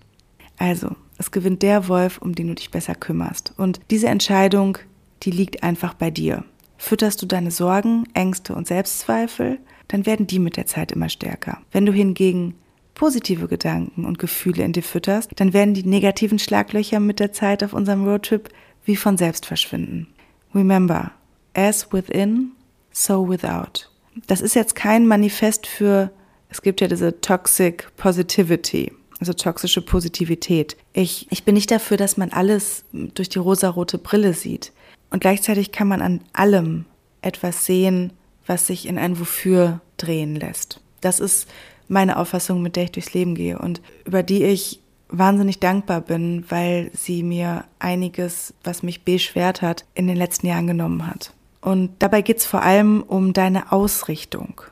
Also, 0.59 0.97
Es 1.19 1.31
gewinnt 1.31 1.63
der 1.63 1.87
Wolf, 1.87 2.19
um 2.19 2.35
den 2.35 2.49
du 2.49 2.55
dich 2.57 2.73
besser 2.73 2.97
kümmerst. 2.97 3.55
Und 3.57 3.79
diese 3.91 4.09
Entscheidung, 4.09 4.79
die 5.23 5.31
liegt 5.31 5.63
einfach 5.63 5.95
bei 5.95 6.11
dir. 6.11 6.45
Fütterst 6.79 7.23
du 7.23 7.27
deine 7.27 7.53
Sorgen, 7.53 8.09
Ängste 8.13 8.57
und 8.57 8.67
Selbstzweifel, 8.67 9.61
dann 9.87 10.05
werden 10.05 10.27
die 10.27 10.41
mit 10.41 10.57
der 10.57 10.67
Zeit 10.67 10.91
immer 10.91 11.09
stärker. 11.09 11.59
Wenn 11.71 11.87
du 11.87 11.93
hingegen 11.93 12.55
positive 12.95 13.47
Gedanken 13.47 14.05
und 14.05 14.19
Gefühle 14.19 14.65
in 14.65 14.73
dir 14.73 14.83
fütterst, 14.83 15.31
dann 15.37 15.53
werden 15.53 15.75
die 15.75 15.87
negativen 15.87 16.41
Schlaglöcher 16.41 16.99
mit 16.99 17.21
der 17.21 17.33
Zeit 17.33 17.63
auf 17.63 17.73
unserem 17.73 18.05
Roadtrip 18.05 18.49
wie 18.85 18.97
von 18.97 19.17
selbst 19.17 19.47
verschwinden. 19.47 20.09
Remember, 20.55 21.13
as 21.55 21.93
within, 21.93 22.53
so 22.91 23.29
without. 23.29 23.89
Das 24.27 24.41
ist 24.41 24.55
jetzt 24.55 24.75
kein 24.75 25.07
Manifest 25.07 25.67
für, 25.67 26.11
es 26.49 26.63
gibt 26.63 26.81
ja 26.81 26.89
diese 26.89 27.21
Toxic 27.21 27.89
Positivity 27.97 28.93
also 29.23 29.33
toxische 29.35 29.83
Positivität. 29.83 30.77
Ich, 30.93 31.29
ich 31.31 31.45
bin 31.45 31.55
nicht 31.55 31.71
dafür, 31.71 31.97
dass 31.97 32.17
man 32.17 32.33
alles 32.33 32.85
durch 32.93 33.29
die 33.29 33.39
rosarote 33.39 33.97
Brille 33.97 34.35
sieht. 34.35 34.73
Und 35.11 35.21
gleichzeitig 35.21 35.71
kann 35.71 35.87
man 35.87 36.03
an 36.03 36.23
allem 36.33 36.87
etwas 37.21 37.65
sehen, 37.65 38.13
was 38.47 38.67
sich 38.67 38.89
in 38.89 38.99
ein 38.99 39.21
Wofür 39.21 39.81
drehen 39.97 40.35
lässt. 40.35 40.81
Das 41.01 41.21
ist 41.21 41.49
meine 41.87 42.17
Auffassung, 42.17 42.63
mit 42.63 42.75
der 42.75 42.85
ich 42.85 42.93
durchs 42.93 43.15
Leben 43.15 43.37
gehe 43.37 43.59
und 43.59 43.81
über 44.05 44.25
die 44.25 44.43
ich 44.43 44.81
wahnsinnig 45.13 45.61
dankbar 45.61 46.01
bin, 46.01 46.45
weil 46.49 46.91
sie 46.95 47.23
mir 47.23 47.65
einiges, 47.79 48.55
was 48.65 48.83
mich 48.83 49.05
beschwert 49.05 49.63
hat, 49.63 49.85
in 49.95 50.07
den 50.07 50.17
letzten 50.17 50.47
Jahren 50.47 50.67
genommen 50.67 51.07
hat. 51.07 51.33
Und 51.61 51.91
dabei 52.01 52.23
geht 52.23 52.39
es 52.39 52.47
vor 52.47 52.63
allem 52.63 53.03
um 53.03 53.33
deine 53.33 53.71
Ausrichtung. 53.71 54.63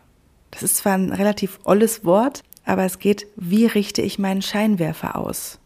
Das 0.51 0.63
ist 0.63 0.79
zwar 0.79 0.95
ein 0.95 1.13
relativ 1.13 1.61
olles 1.65 2.05
Wort, 2.05 2.43
aber 2.65 2.85
es 2.85 2.99
geht, 2.99 3.27
wie 3.37 3.67
richte 3.67 4.03
ich 4.03 4.19
meinen 4.19 4.43
Scheinwerfer 4.43 5.17
aus? 5.17 5.59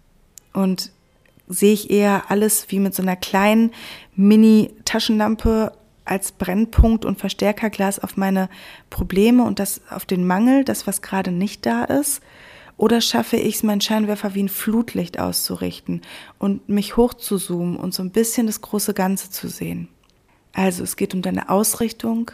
Und 0.52 0.93
sehe 1.49 1.73
ich 1.73 1.90
eher 1.90 2.31
alles 2.31 2.66
wie 2.69 2.78
mit 2.78 2.95
so 2.95 3.02
einer 3.02 3.16
kleinen 3.16 3.73
Mini-Taschenlampe 4.16 5.73
als 6.04 6.33
Brennpunkt 6.33 7.04
und 7.04 7.19
Verstärkerglas 7.19 7.99
auf 7.99 8.16
meine 8.16 8.49
Probleme 8.90 9.45
und 9.45 9.59
das 9.59 9.81
auf 9.90 10.04
den 10.04 10.26
Mangel, 10.26 10.64
das 10.64 10.87
was 10.87 11.00
gerade 11.00 11.31
nicht 11.31 11.64
da 11.64 11.85
ist? 11.85 12.21
Oder 12.76 13.00
schaffe 13.00 13.37
ich 13.37 13.57
es, 13.57 13.62
meinen 13.62 13.81
Scheinwerfer 13.81 14.35
wie 14.35 14.43
ein 14.43 14.49
Flutlicht 14.49 15.19
auszurichten 15.19 16.02
und 16.38 16.69
mich 16.69 16.97
hochzuzoomen 16.97 17.76
und 17.76 17.95
so 17.95 18.02
ein 18.02 18.11
bisschen 18.11 18.47
das 18.47 18.61
große 18.61 18.95
Ganze 18.95 19.31
zu 19.31 19.49
sehen? 19.49 19.88
Also 20.52 20.83
es 20.83 20.97
geht 20.97 21.14
um 21.14 21.23
deine 21.23 21.49
Ausrichtung 21.50 22.31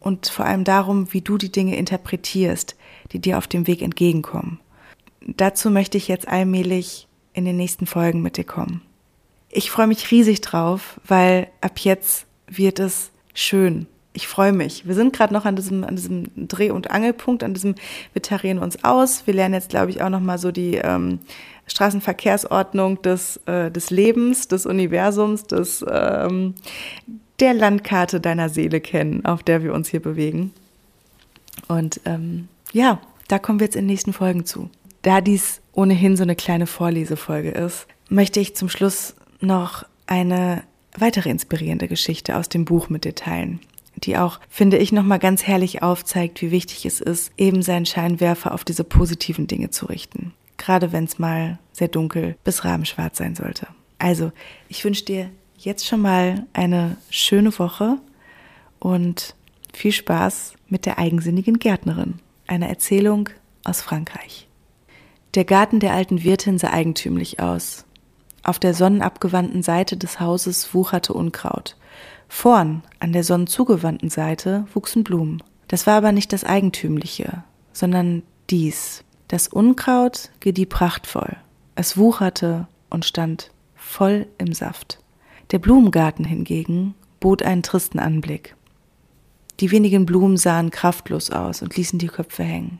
und 0.00 0.26
vor 0.28 0.44
allem 0.44 0.64
darum, 0.64 1.12
wie 1.12 1.20
du 1.20 1.38
die 1.38 1.52
Dinge 1.52 1.76
interpretierst, 1.76 2.76
die 3.12 3.20
dir 3.20 3.38
auf 3.38 3.46
dem 3.46 3.66
Weg 3.66 3.82
entgegenkommen. 3.82 4.60
Dazu 5.20 5.70
möchte 5.70 5.98
ich 5.98 6.08
jetzt 6.08 6.28
allmählich 6.28 7.08
in 7.32 7.44
den 7.44 7.56
nächsten 7.56 7.86
Folgen 7.86 8.22
mit 8.22 8.36
dir 8.36 8.44
kommen. 8.44 8.82
Ich 9.50 9.70
freue 9.70 9.86
mich 9.86 10.10
riesig 10.10 10.40
drauf, 10.40 11.00
weil 11.06 11.48
ab 11.60 11.78
jetzt 11.78 12.26
wird 12.46 12.78
es 12.78 13.10
schön. 13.34 13.86
Ich 14.16 14.28
freue 14.28 14.54
mich. 14.54 14.86
Wir 14.86 14.94
sind 14.94 15.12
gerade 15.12 15.34
noch 15.34 15.44
an 15.44 15.56
diesem, 15.56 15.84
an 15.84 15.94
diesem 15.94 16.48
Dreh- 16.48 16.70
und 16.70 16.90
Angelpunkt, 16.90 17.44
an 17.44 17.52
diesem, 17.52 17.74
wir 18.14 18.22
tarieren 18.22 18.58
uns 18.58 18.82
aus. 18.82 19.26
Wir 19.26 19.34
lernen 19.34 19.52
jetzt, 19.52 19.68
glaube 19.68 19.90
ich, 19.90 20.00
auch 20.00 20.08
nochmal 20.08 20.38
so 20.38 20.50
die 20.50 20.76
ähm, 20.76 21.18
Straßenverkehrsordnung 21.66 23.02
des, 23.02 23.36
äh, 23.44 23.70
des 23.70 23.90
Lebens, 23.90 24.48
des 24.48 24.64
Universums, 24.64 25.44
des, 25.44 25.84
ähm, 25.86 26.54
der 27.40 27.52
Landkarte 27.52 28.18
deiner 28.18 28.48
Seele 28.48 28.80
kennen, 28.80 29.26
auf 29.26 29.42
der 29.42 29.62
wir 29.62 29.74
uns 29.74 29.88
hier 29.88 30.00
bewegen. 30.00 30.52
Und 31.68 32.00
ähm, 32.06 32.48
ja, 32.72 33.02
da 33.28 33.38
kommen 33.38 33.60
wir 33.60 33.66
jetzt 33.66 33.76
in 33.76 33.82
den 33.82 33.88
nächsten 33.88 34.14
Folgen 34.14 34.46
zu. 34.46 34.70
Da 35.02 35.20
dies 35.20 35.60
ohnehin 35.72 36.16
so 36.16 36.22
eine 36.22 36.36
kleine 36.36 36.66
Vorlesefolge 36.66 37.50
ist, 37.50 37.86
möchte 38.08 38.40
ich 38.40 38.56
zum 38.56 38.70
Schluss 38.70 39.14
noch 39.40 39.84
eine 40.06 40.62
weitere 40.96 41.28
inspirierende 41.28 41.86
Geschichte 41.86 42.36
aus 42.36 42.48
dem 42.48 42.64
Buch 42.64 42.88
mit 42.88 43.04
dir 43.04 43.14
teilen, 43.14 43.60
die 43.96 44.16
auch, 44.16 44.40
finde 44.48 44.78
ich, 44.78 44.92
nochmal 44.92 45.18
ganz 45.18 45.44
herrlich 45.44 45.82
aufzeigt, 45.82 46.42
wie 46.42 46.50
wichtig 46.50 46.86
es 46.86 47.00
ist, 47.00 47.32
eben 47.36 47.62
seinen 47.62 47.86
Scheinwerfer 47.86 48.52
auf 48.52 48.64
diese 48.64 48.84
positiven 48.84 49.46
Dinge 49.46 49.70
zu 49.70 49.86
richten. 49.86 50.32
Gerade 50.56 50.92
wenn 50.92 51.04
es 51.04 51.18
mal 51.18 51.58
sehr 51.72 51.88
dunkel 51.88 52.36
bis 52.44 52.64
rabenschwarz 52.64 53.18
sein 53.18 53.34
sollte. 53.34 53.68
Also, 53.98 54.32
ich 54.68 54.84
wünsche 54.84 55.04
dir 55.04 55.30
jetzt 55.58 55.86
schon 55.86 56.00
mal 56.00 56.46
eine 56.52 56.96
schöne 57.10 57.58
Woche 57.58 57.98
und 58.78 59.34
viel 59.72 59.92
Spaß 59.92 60.54
mit 60.68 60.86
der 60.86 60.98
eigensinnigen 60.98 61.58
Gärtnerin. 61.58 62.20
Eine 62.46 62.68
Erzählung 62.68 63.28
aus 63.64 63.80
Frankreich. 63.80 64.48
Der 65.34 65.44
Garten 65.44 65.80
der 65.80 65.92
alten 65.92 66.22
Wirtin 66.22 66.58
sah 66.58 66.70
eigentümlich 66.70 67.40
aus. 67.40 67.84
Auf 68.42 68.58
der 68.58 68.74
sonnenabgewandten 68.74 69.62
Seite 69.62 69.96
des 69.96 70.20
Hauses 70.20 70.72
wucherte 70.72 71.12
Unkraut. 71.12 71.76
Vorn, 72.28 72.82
an 72.98 73.12
der 73.12 73.24
sonnenzugewandten 73.24 74.10
Seite, 74.10 74.66
wuchsen 74.74 75.04
Blumen. 75.04 75.42
Das 75.68 75.86
war 75.86 75.94
aber 75.94 76.12
nicht 76.12 76.32
das 76.32 76.44
Eigentümliche, 76.44 77.44
sondern 77.72 78.22
dies. 78.50 79.04
Das 79.28 79.48
Unkraut 79.48 80.30
gedieh 80.40 80.66
prachtvoll. 80.66 81.36
Es 81.74 81.96
wucherte 81.96 82.68
und 82.90 83.04
stand 83.04 83.50
voll 83.74 84.26
im 84.38 84.52
Saft. 84.52 84.98
Der 85.50 85.58
Blumengarten 85.58 86.24
hingegen 86.24 86.94
bot 87.20 87.42
einen 87.42 87.62
tristen 87.62 87.98
Anblick. 87.98 88.56
Die 89.60 89.70
wenigen 89.70 90.06
Blumen 90.06 90.36
sahen 90.36 90.70
kraftlos 90.70 91.30
aus 91.30 91.62
und 91.62 91.76
ließen 91.76 91.98
die 91.98 92.08
Köpfe 92.08 92.42
hängen. 92.42 92.78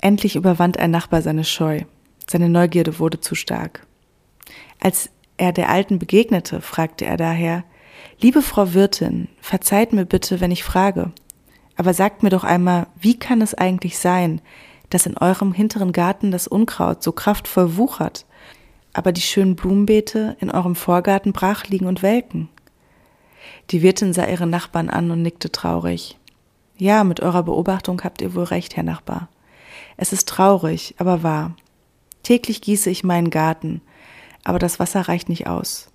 Endlich 0.00 0.36
überwand 0.36 0.78
ein 0.78 0.90
Nachbar 0.90 1.22
seine 1.22 1.44
Scheu. 1.44 1.82
Seine 2.28 2.48
Neugierde 2.48 2.98
wurde 2.98 3.20
zu 3.20 3.34
stark. 3.34 3.86
Als 4.80 5.10
er 5.36 5.52
der 5.52 5.68
Alten 5.68 5.98
begegnete, 5.98 6.60
fragte 6.60 7.04
er 7.06 7.16
daher, 7.16 7.64
Liebe 8.20 8.42
Frau 8.42 8.72
Wirtin, 8.72 9.28
verzeiht 9.40 9.92
mir 9.92 10.06
bitte, 10.06 10.40
wenn 10.40 10.50
ich 10.50 10.64
frage, 10.64 11.12
aber 11.76 11.92
sagt 11.92 12.22
mir 12.22 12.30
doch 12.30 12.44
einmal, 12.44 12.86
wie 12.98 13.18
kann 13.18 13.42
es 13.42 13.54
eigentlich 13.54 13.98
sein, 13.98 14.40
dass 14.90 15.06
in 15.06 15.16
eurem 15.18 15.52
hinteren 15.52 15.92
Garten 15.92 16.30
das 16.30 16.46
Unkraut 16.48 17.02
so 17.02 17.12
kraftvoll 17.12 17.76
wuchert, 17.76 18.24
aber 18.92 19.12
die 19.12 19.20
schönen 19.20 19.56
Blumenbeete 19.56 20.36
in 20.40 20.50
eurem 20.50 20.74
Vorgarten 20.74 21.32
brach 21.32 21.66
liegen 21.66 21.86
und 21.86 22.02
welken? 22.02 22.48
Die 23.70 23.82
Wirtin 23.82 24.12
sah 24.12 24.26
ihre 24.26 24.46
Nachbarn 24.46 24.88
an 24.88 25.10
und 25.10 25.22
nickte 25.22 25.52
traurig. 25.52 26.18
Ja, 26.78 27.04
mit 27.04 27.20
eurer 27.20 27.42
Beobachtung 27.42 28.02
habt 28.02 28.22
ihr 28.22 28.34
wohl 28.34 28.44
recht, 28.44 28.76
Herr 28.76 28.82
Nachbar. 28.82 29.28
Es 29.96 30.12
ist 30.12 30.28
traurig, 30.28 30.94
aber 30.98 31.22
wahr. 31.22 31.56
Täglich 32.22 32.60
gieße 32.60 32.90
ich 32.90 33.04
meinen 33.04 33.30
Garten, 33.30 33.82
aber 34.44 34.58
das 34.58 34.78
Wasser 34.78 35.02
reicht 35.02 35.28
nicht 35.28 35.46
aus. 35.46 35.88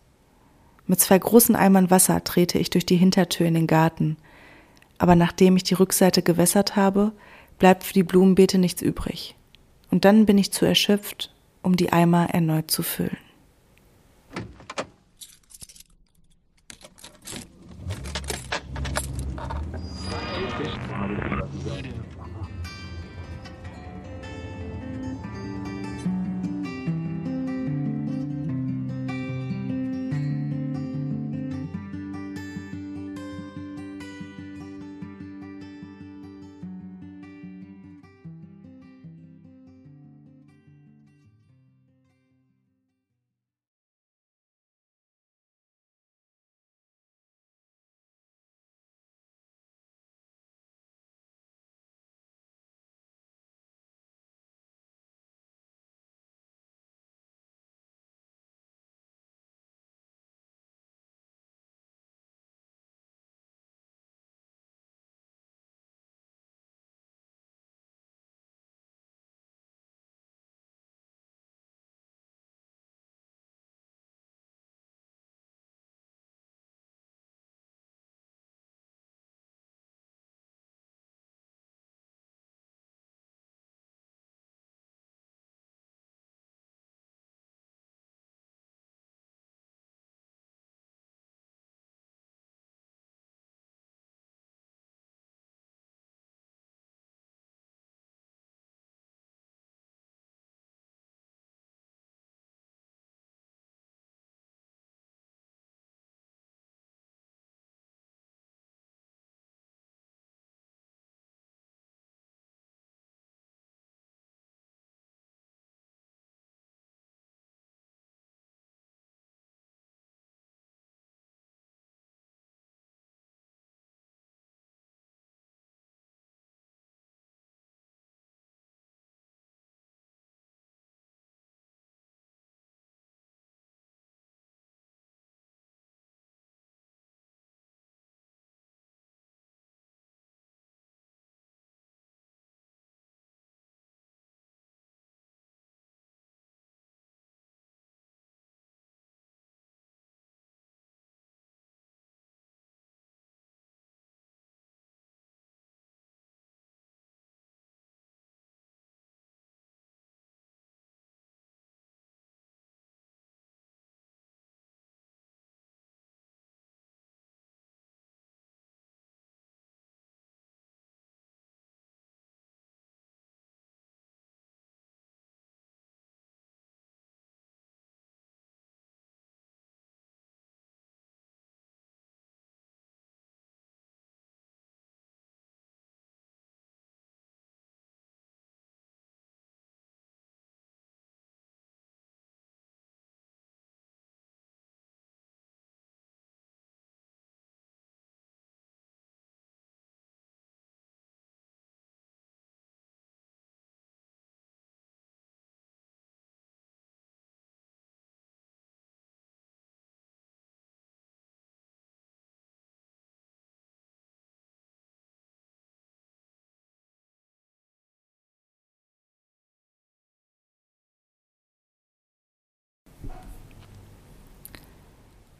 Mit 0.91 0.99
zwei 0.99 1.17
großen 1.17 1.55
Eimern 1.55 1.89
Wasser 1.89 2.21
trete 2.21 2.59
ich 2.59 2.69
durch 2.69 2.85
die 2.85 2.97
Hintertür 2.97 3.47
in 3.47 3.53
den 3.53 3.65
Garten, 3.65 4.17
aber 4.97 5.15
nachdem 5.15 5.55
ich 5.55 5.63
die 5.63 5.73
Rückseite 5.73 6.21
gewässert 6.21 6.75
habe, 6.75 7.13
bleibt 7.59 7.85
für 7.85 7.93
die 7.93 8.03
Blumenbeete 8.03 8.57
nichts 8.57 8.81
übrig. 8.81 9.37
Und 9.89 10.03
dann 10.03 10.25
bin 10.25 10.37
ich 10.37 10.51
zu 10.51 10.65
erschöpft, 10.65 11.33
um 11.61 11.77
die 11.77 11.93
Eimer 11.93 12.31
erneut 12.31 12.69
zu 12.69 12.83
füllen. 12.83 13.15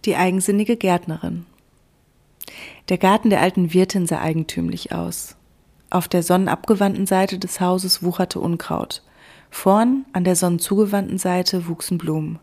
Die 0.06 0.16
eigensinnige 0.16 0.78
Gärtnerin. 0.78 1.46
Der 2.90 2.98
Garten 2.98 3.30
der 3.30 3.42
alten 3.42 3.72
Wirtin 3.72 4.08
sah 4.08 4.20
eigentümlich 4.20 4.92
aus. 4.92 5.36
Auf 5.92 6.08
der 6.08 6.24
sonnenabgewandten 6.24 7.06
Seite 7.06 7.38
des 7.38 7.62
Hauses 7.62 8.02
wucherte 8.02 8.40
Unkraut. 8.40 9.04
Vorn, 9.52 10.06
an 10.14 10.24
der 10.24 10.36
sonnenzugewandten 10.36 11.20
Seite, 11.20 11.68
wuchsen 11.68 12.00
Blumen. 12.00 12.40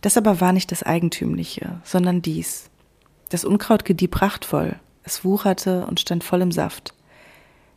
Das 0.00 0.16
aber 0.16 0.40
war 0.40 0.52
nicht 0.52 0.72
das 0.72 0.82
Eigentümliche, 0.82 1.80
sondern 1.84 2.20
dies. 2.20 2.68
Das 3.28 3.44
Unkraut 3.44 3.84
gedieh 3.84 4.08
prachtvoll, 4.08 4.74
es 5.04 5.24
wucherte 5.24 5.86
und 5.86 6.00
stand 6.00 6.24
voll 6.24 6.42
im 6.42 6.50
Saft. 6.50 6.94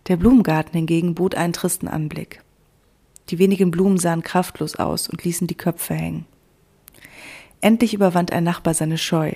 Der 0.07 0.17
Blumengarten 0.17 0.73
hingegen 0.73 1.13
bot 1.13 1.35
einen 1.35 1.53
tristen 1.53 1.87
Anblick. 1.87 2.41
Die 3.29 3.37
wenigen 3.37 3.69
Blumen 3.69 3.97
sahen 3.97 4.23
kraftlos 4.23 4.75
aus 4.75 5.07
und 5.07 5.23
ließen 5.23 5.47
die 5.47 5.55
Köpfe 5.55 5.93
hängen. 5.93 6.25
Endlich 7.61 7.93
überwand 7.93 8.31
ein 8.31 8.43
Nachbar 8.43 8.73
seine 8.73 8.97
Scheu. 8.97 9.33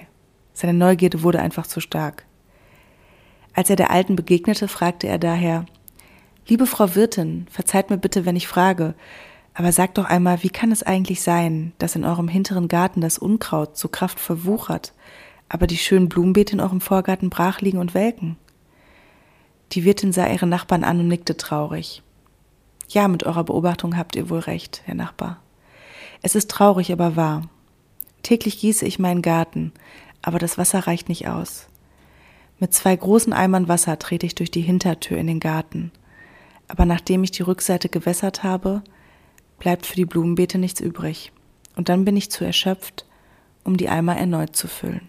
Seine 0.53 0.73
Neugierde 0.73 1.23
wurde 1.23 1.39
einfach 1.39 1.67
zu 1.67 1.79
stark. 1.79 2.25
Als 3.53 3.69
er 3.69 3.75
der 3.75 3.91
Alten 3.91 4.15
begegnete, 4.15 4.67
fragte 4.67 5.07
er 5.07 5.17
daher, 5.17 5.65
Liebe 6.47 6.65
Frau 6.65 6.95
Wirtin, 6.95 7.45
verzeiht 7.51 7.89
mir 7.89 7.97
bitte, 7.97 8.25
wenn 8.25 8.35
ich 8.35 8.47
frage, 8.47 8.95
aber 9.53 9.71
sagt 9.71 9.97
doch 9.97 10.05
einmal, 10.05 10.41
wie 10.41 10.49
kann 10.49 10.71
es 10.71 10.81
eigentlich 10.81 11.21
sein, 11.21 11.73
dass 11.77 11.95
in 11.95 12.03
eurem 12.03 12.27
hinteren 12.27 12.67
Garten 12.67 13.01
das 13.01 13.17
Unkraut 13.19 13.77
so 13.77 13.87
kraftvoll 13.87 14.45
wuchert, 14.45 14.93
aber 15.47 15.67
die 15.67 15.77
schönen 15.77 16.09
Blumenbeete 16.09 16.53
in 16.53 16.59
eurem 16.59 16.81
Vorgarten 16.81 17.29
brach 17.29 17.61
liegen 17.61 17.77
und 17.77 17.93
welken? 17.93 18.37
Die 19.73 19.83
Wirtin 19.83 20.11
sah 20.11 20.27
ihre 20.27 20.47
Nachbarn 20.47 20.83
an 20.83 20.99
und 20.99 21.07
nickte 21.07 21.37
traurig. 21.37 22.01
Ja, 22.87 23.07
mit 23.07 23.23
eurer 23.23 23.43
Beobachtung 23.43 23.95
habt 23.95 24.15
ihr 24.15 24.29
wohl 24.29 24.39
recht, 24.39 24.81
Herr 24.85 24.95
Nachbar. 24.95 25.41
Es 26.23 26.33
ist 26.33 26.49
traurig, 26.49 26.91
aber 26.91 27.15
wahr. 27.15 27.43
Täglich 28.23 28.59
gieße 28.59 28.85
ich 28.85 28.99
meinen 28.99 29.21
Garten, 29.21 29.71
aber 30.21 30.39
das 30.39 30.57
Wasser 30.57 30.79
reicht 30.79 31.09
nicht 31.09 31.27
aus. 31.27 31.67
Mit 32.59 32.73
zwei 32.73 32.95
großen 32.95 33.31
Eimern 33.31 33.67
Wasser 33.67 33.97
trete 33.99 34.25
ich 34.25 34.35
durch 34.35 34.51
die 34.51 34.61
Hintertür 34.61 35.17
in 35.17 35.27
den 35.27 35.39
Garten. 35.39 35.91
Aber 36.67 36.85
nachdem 36.85 37.23
ich 37.23 37.31
die 37.31 37.43
Rückseite 37.43 37.89
gewässert 37.89 38.43
habe, 38.43 38.83
bleibt 39.59 39.85
für 39.85 39.95
die 39.95 40.05
Blumenbeete 40.05 40.57
nichts 40.57 40.81
übrig. 40.81 41.31
Und 41.75 41.89
dann 41.89 42.03
bin 42.03 42.17
ich 42.17 42.31
zu 42.31 42.43
erschöpft, 42.43 43.05
um 43.63 43.77
die 43.77 43.89
Eimer 43.89 44.17
erneut 44.17 44.55
zu 44.55 44.67
füllen. 44.67 45.07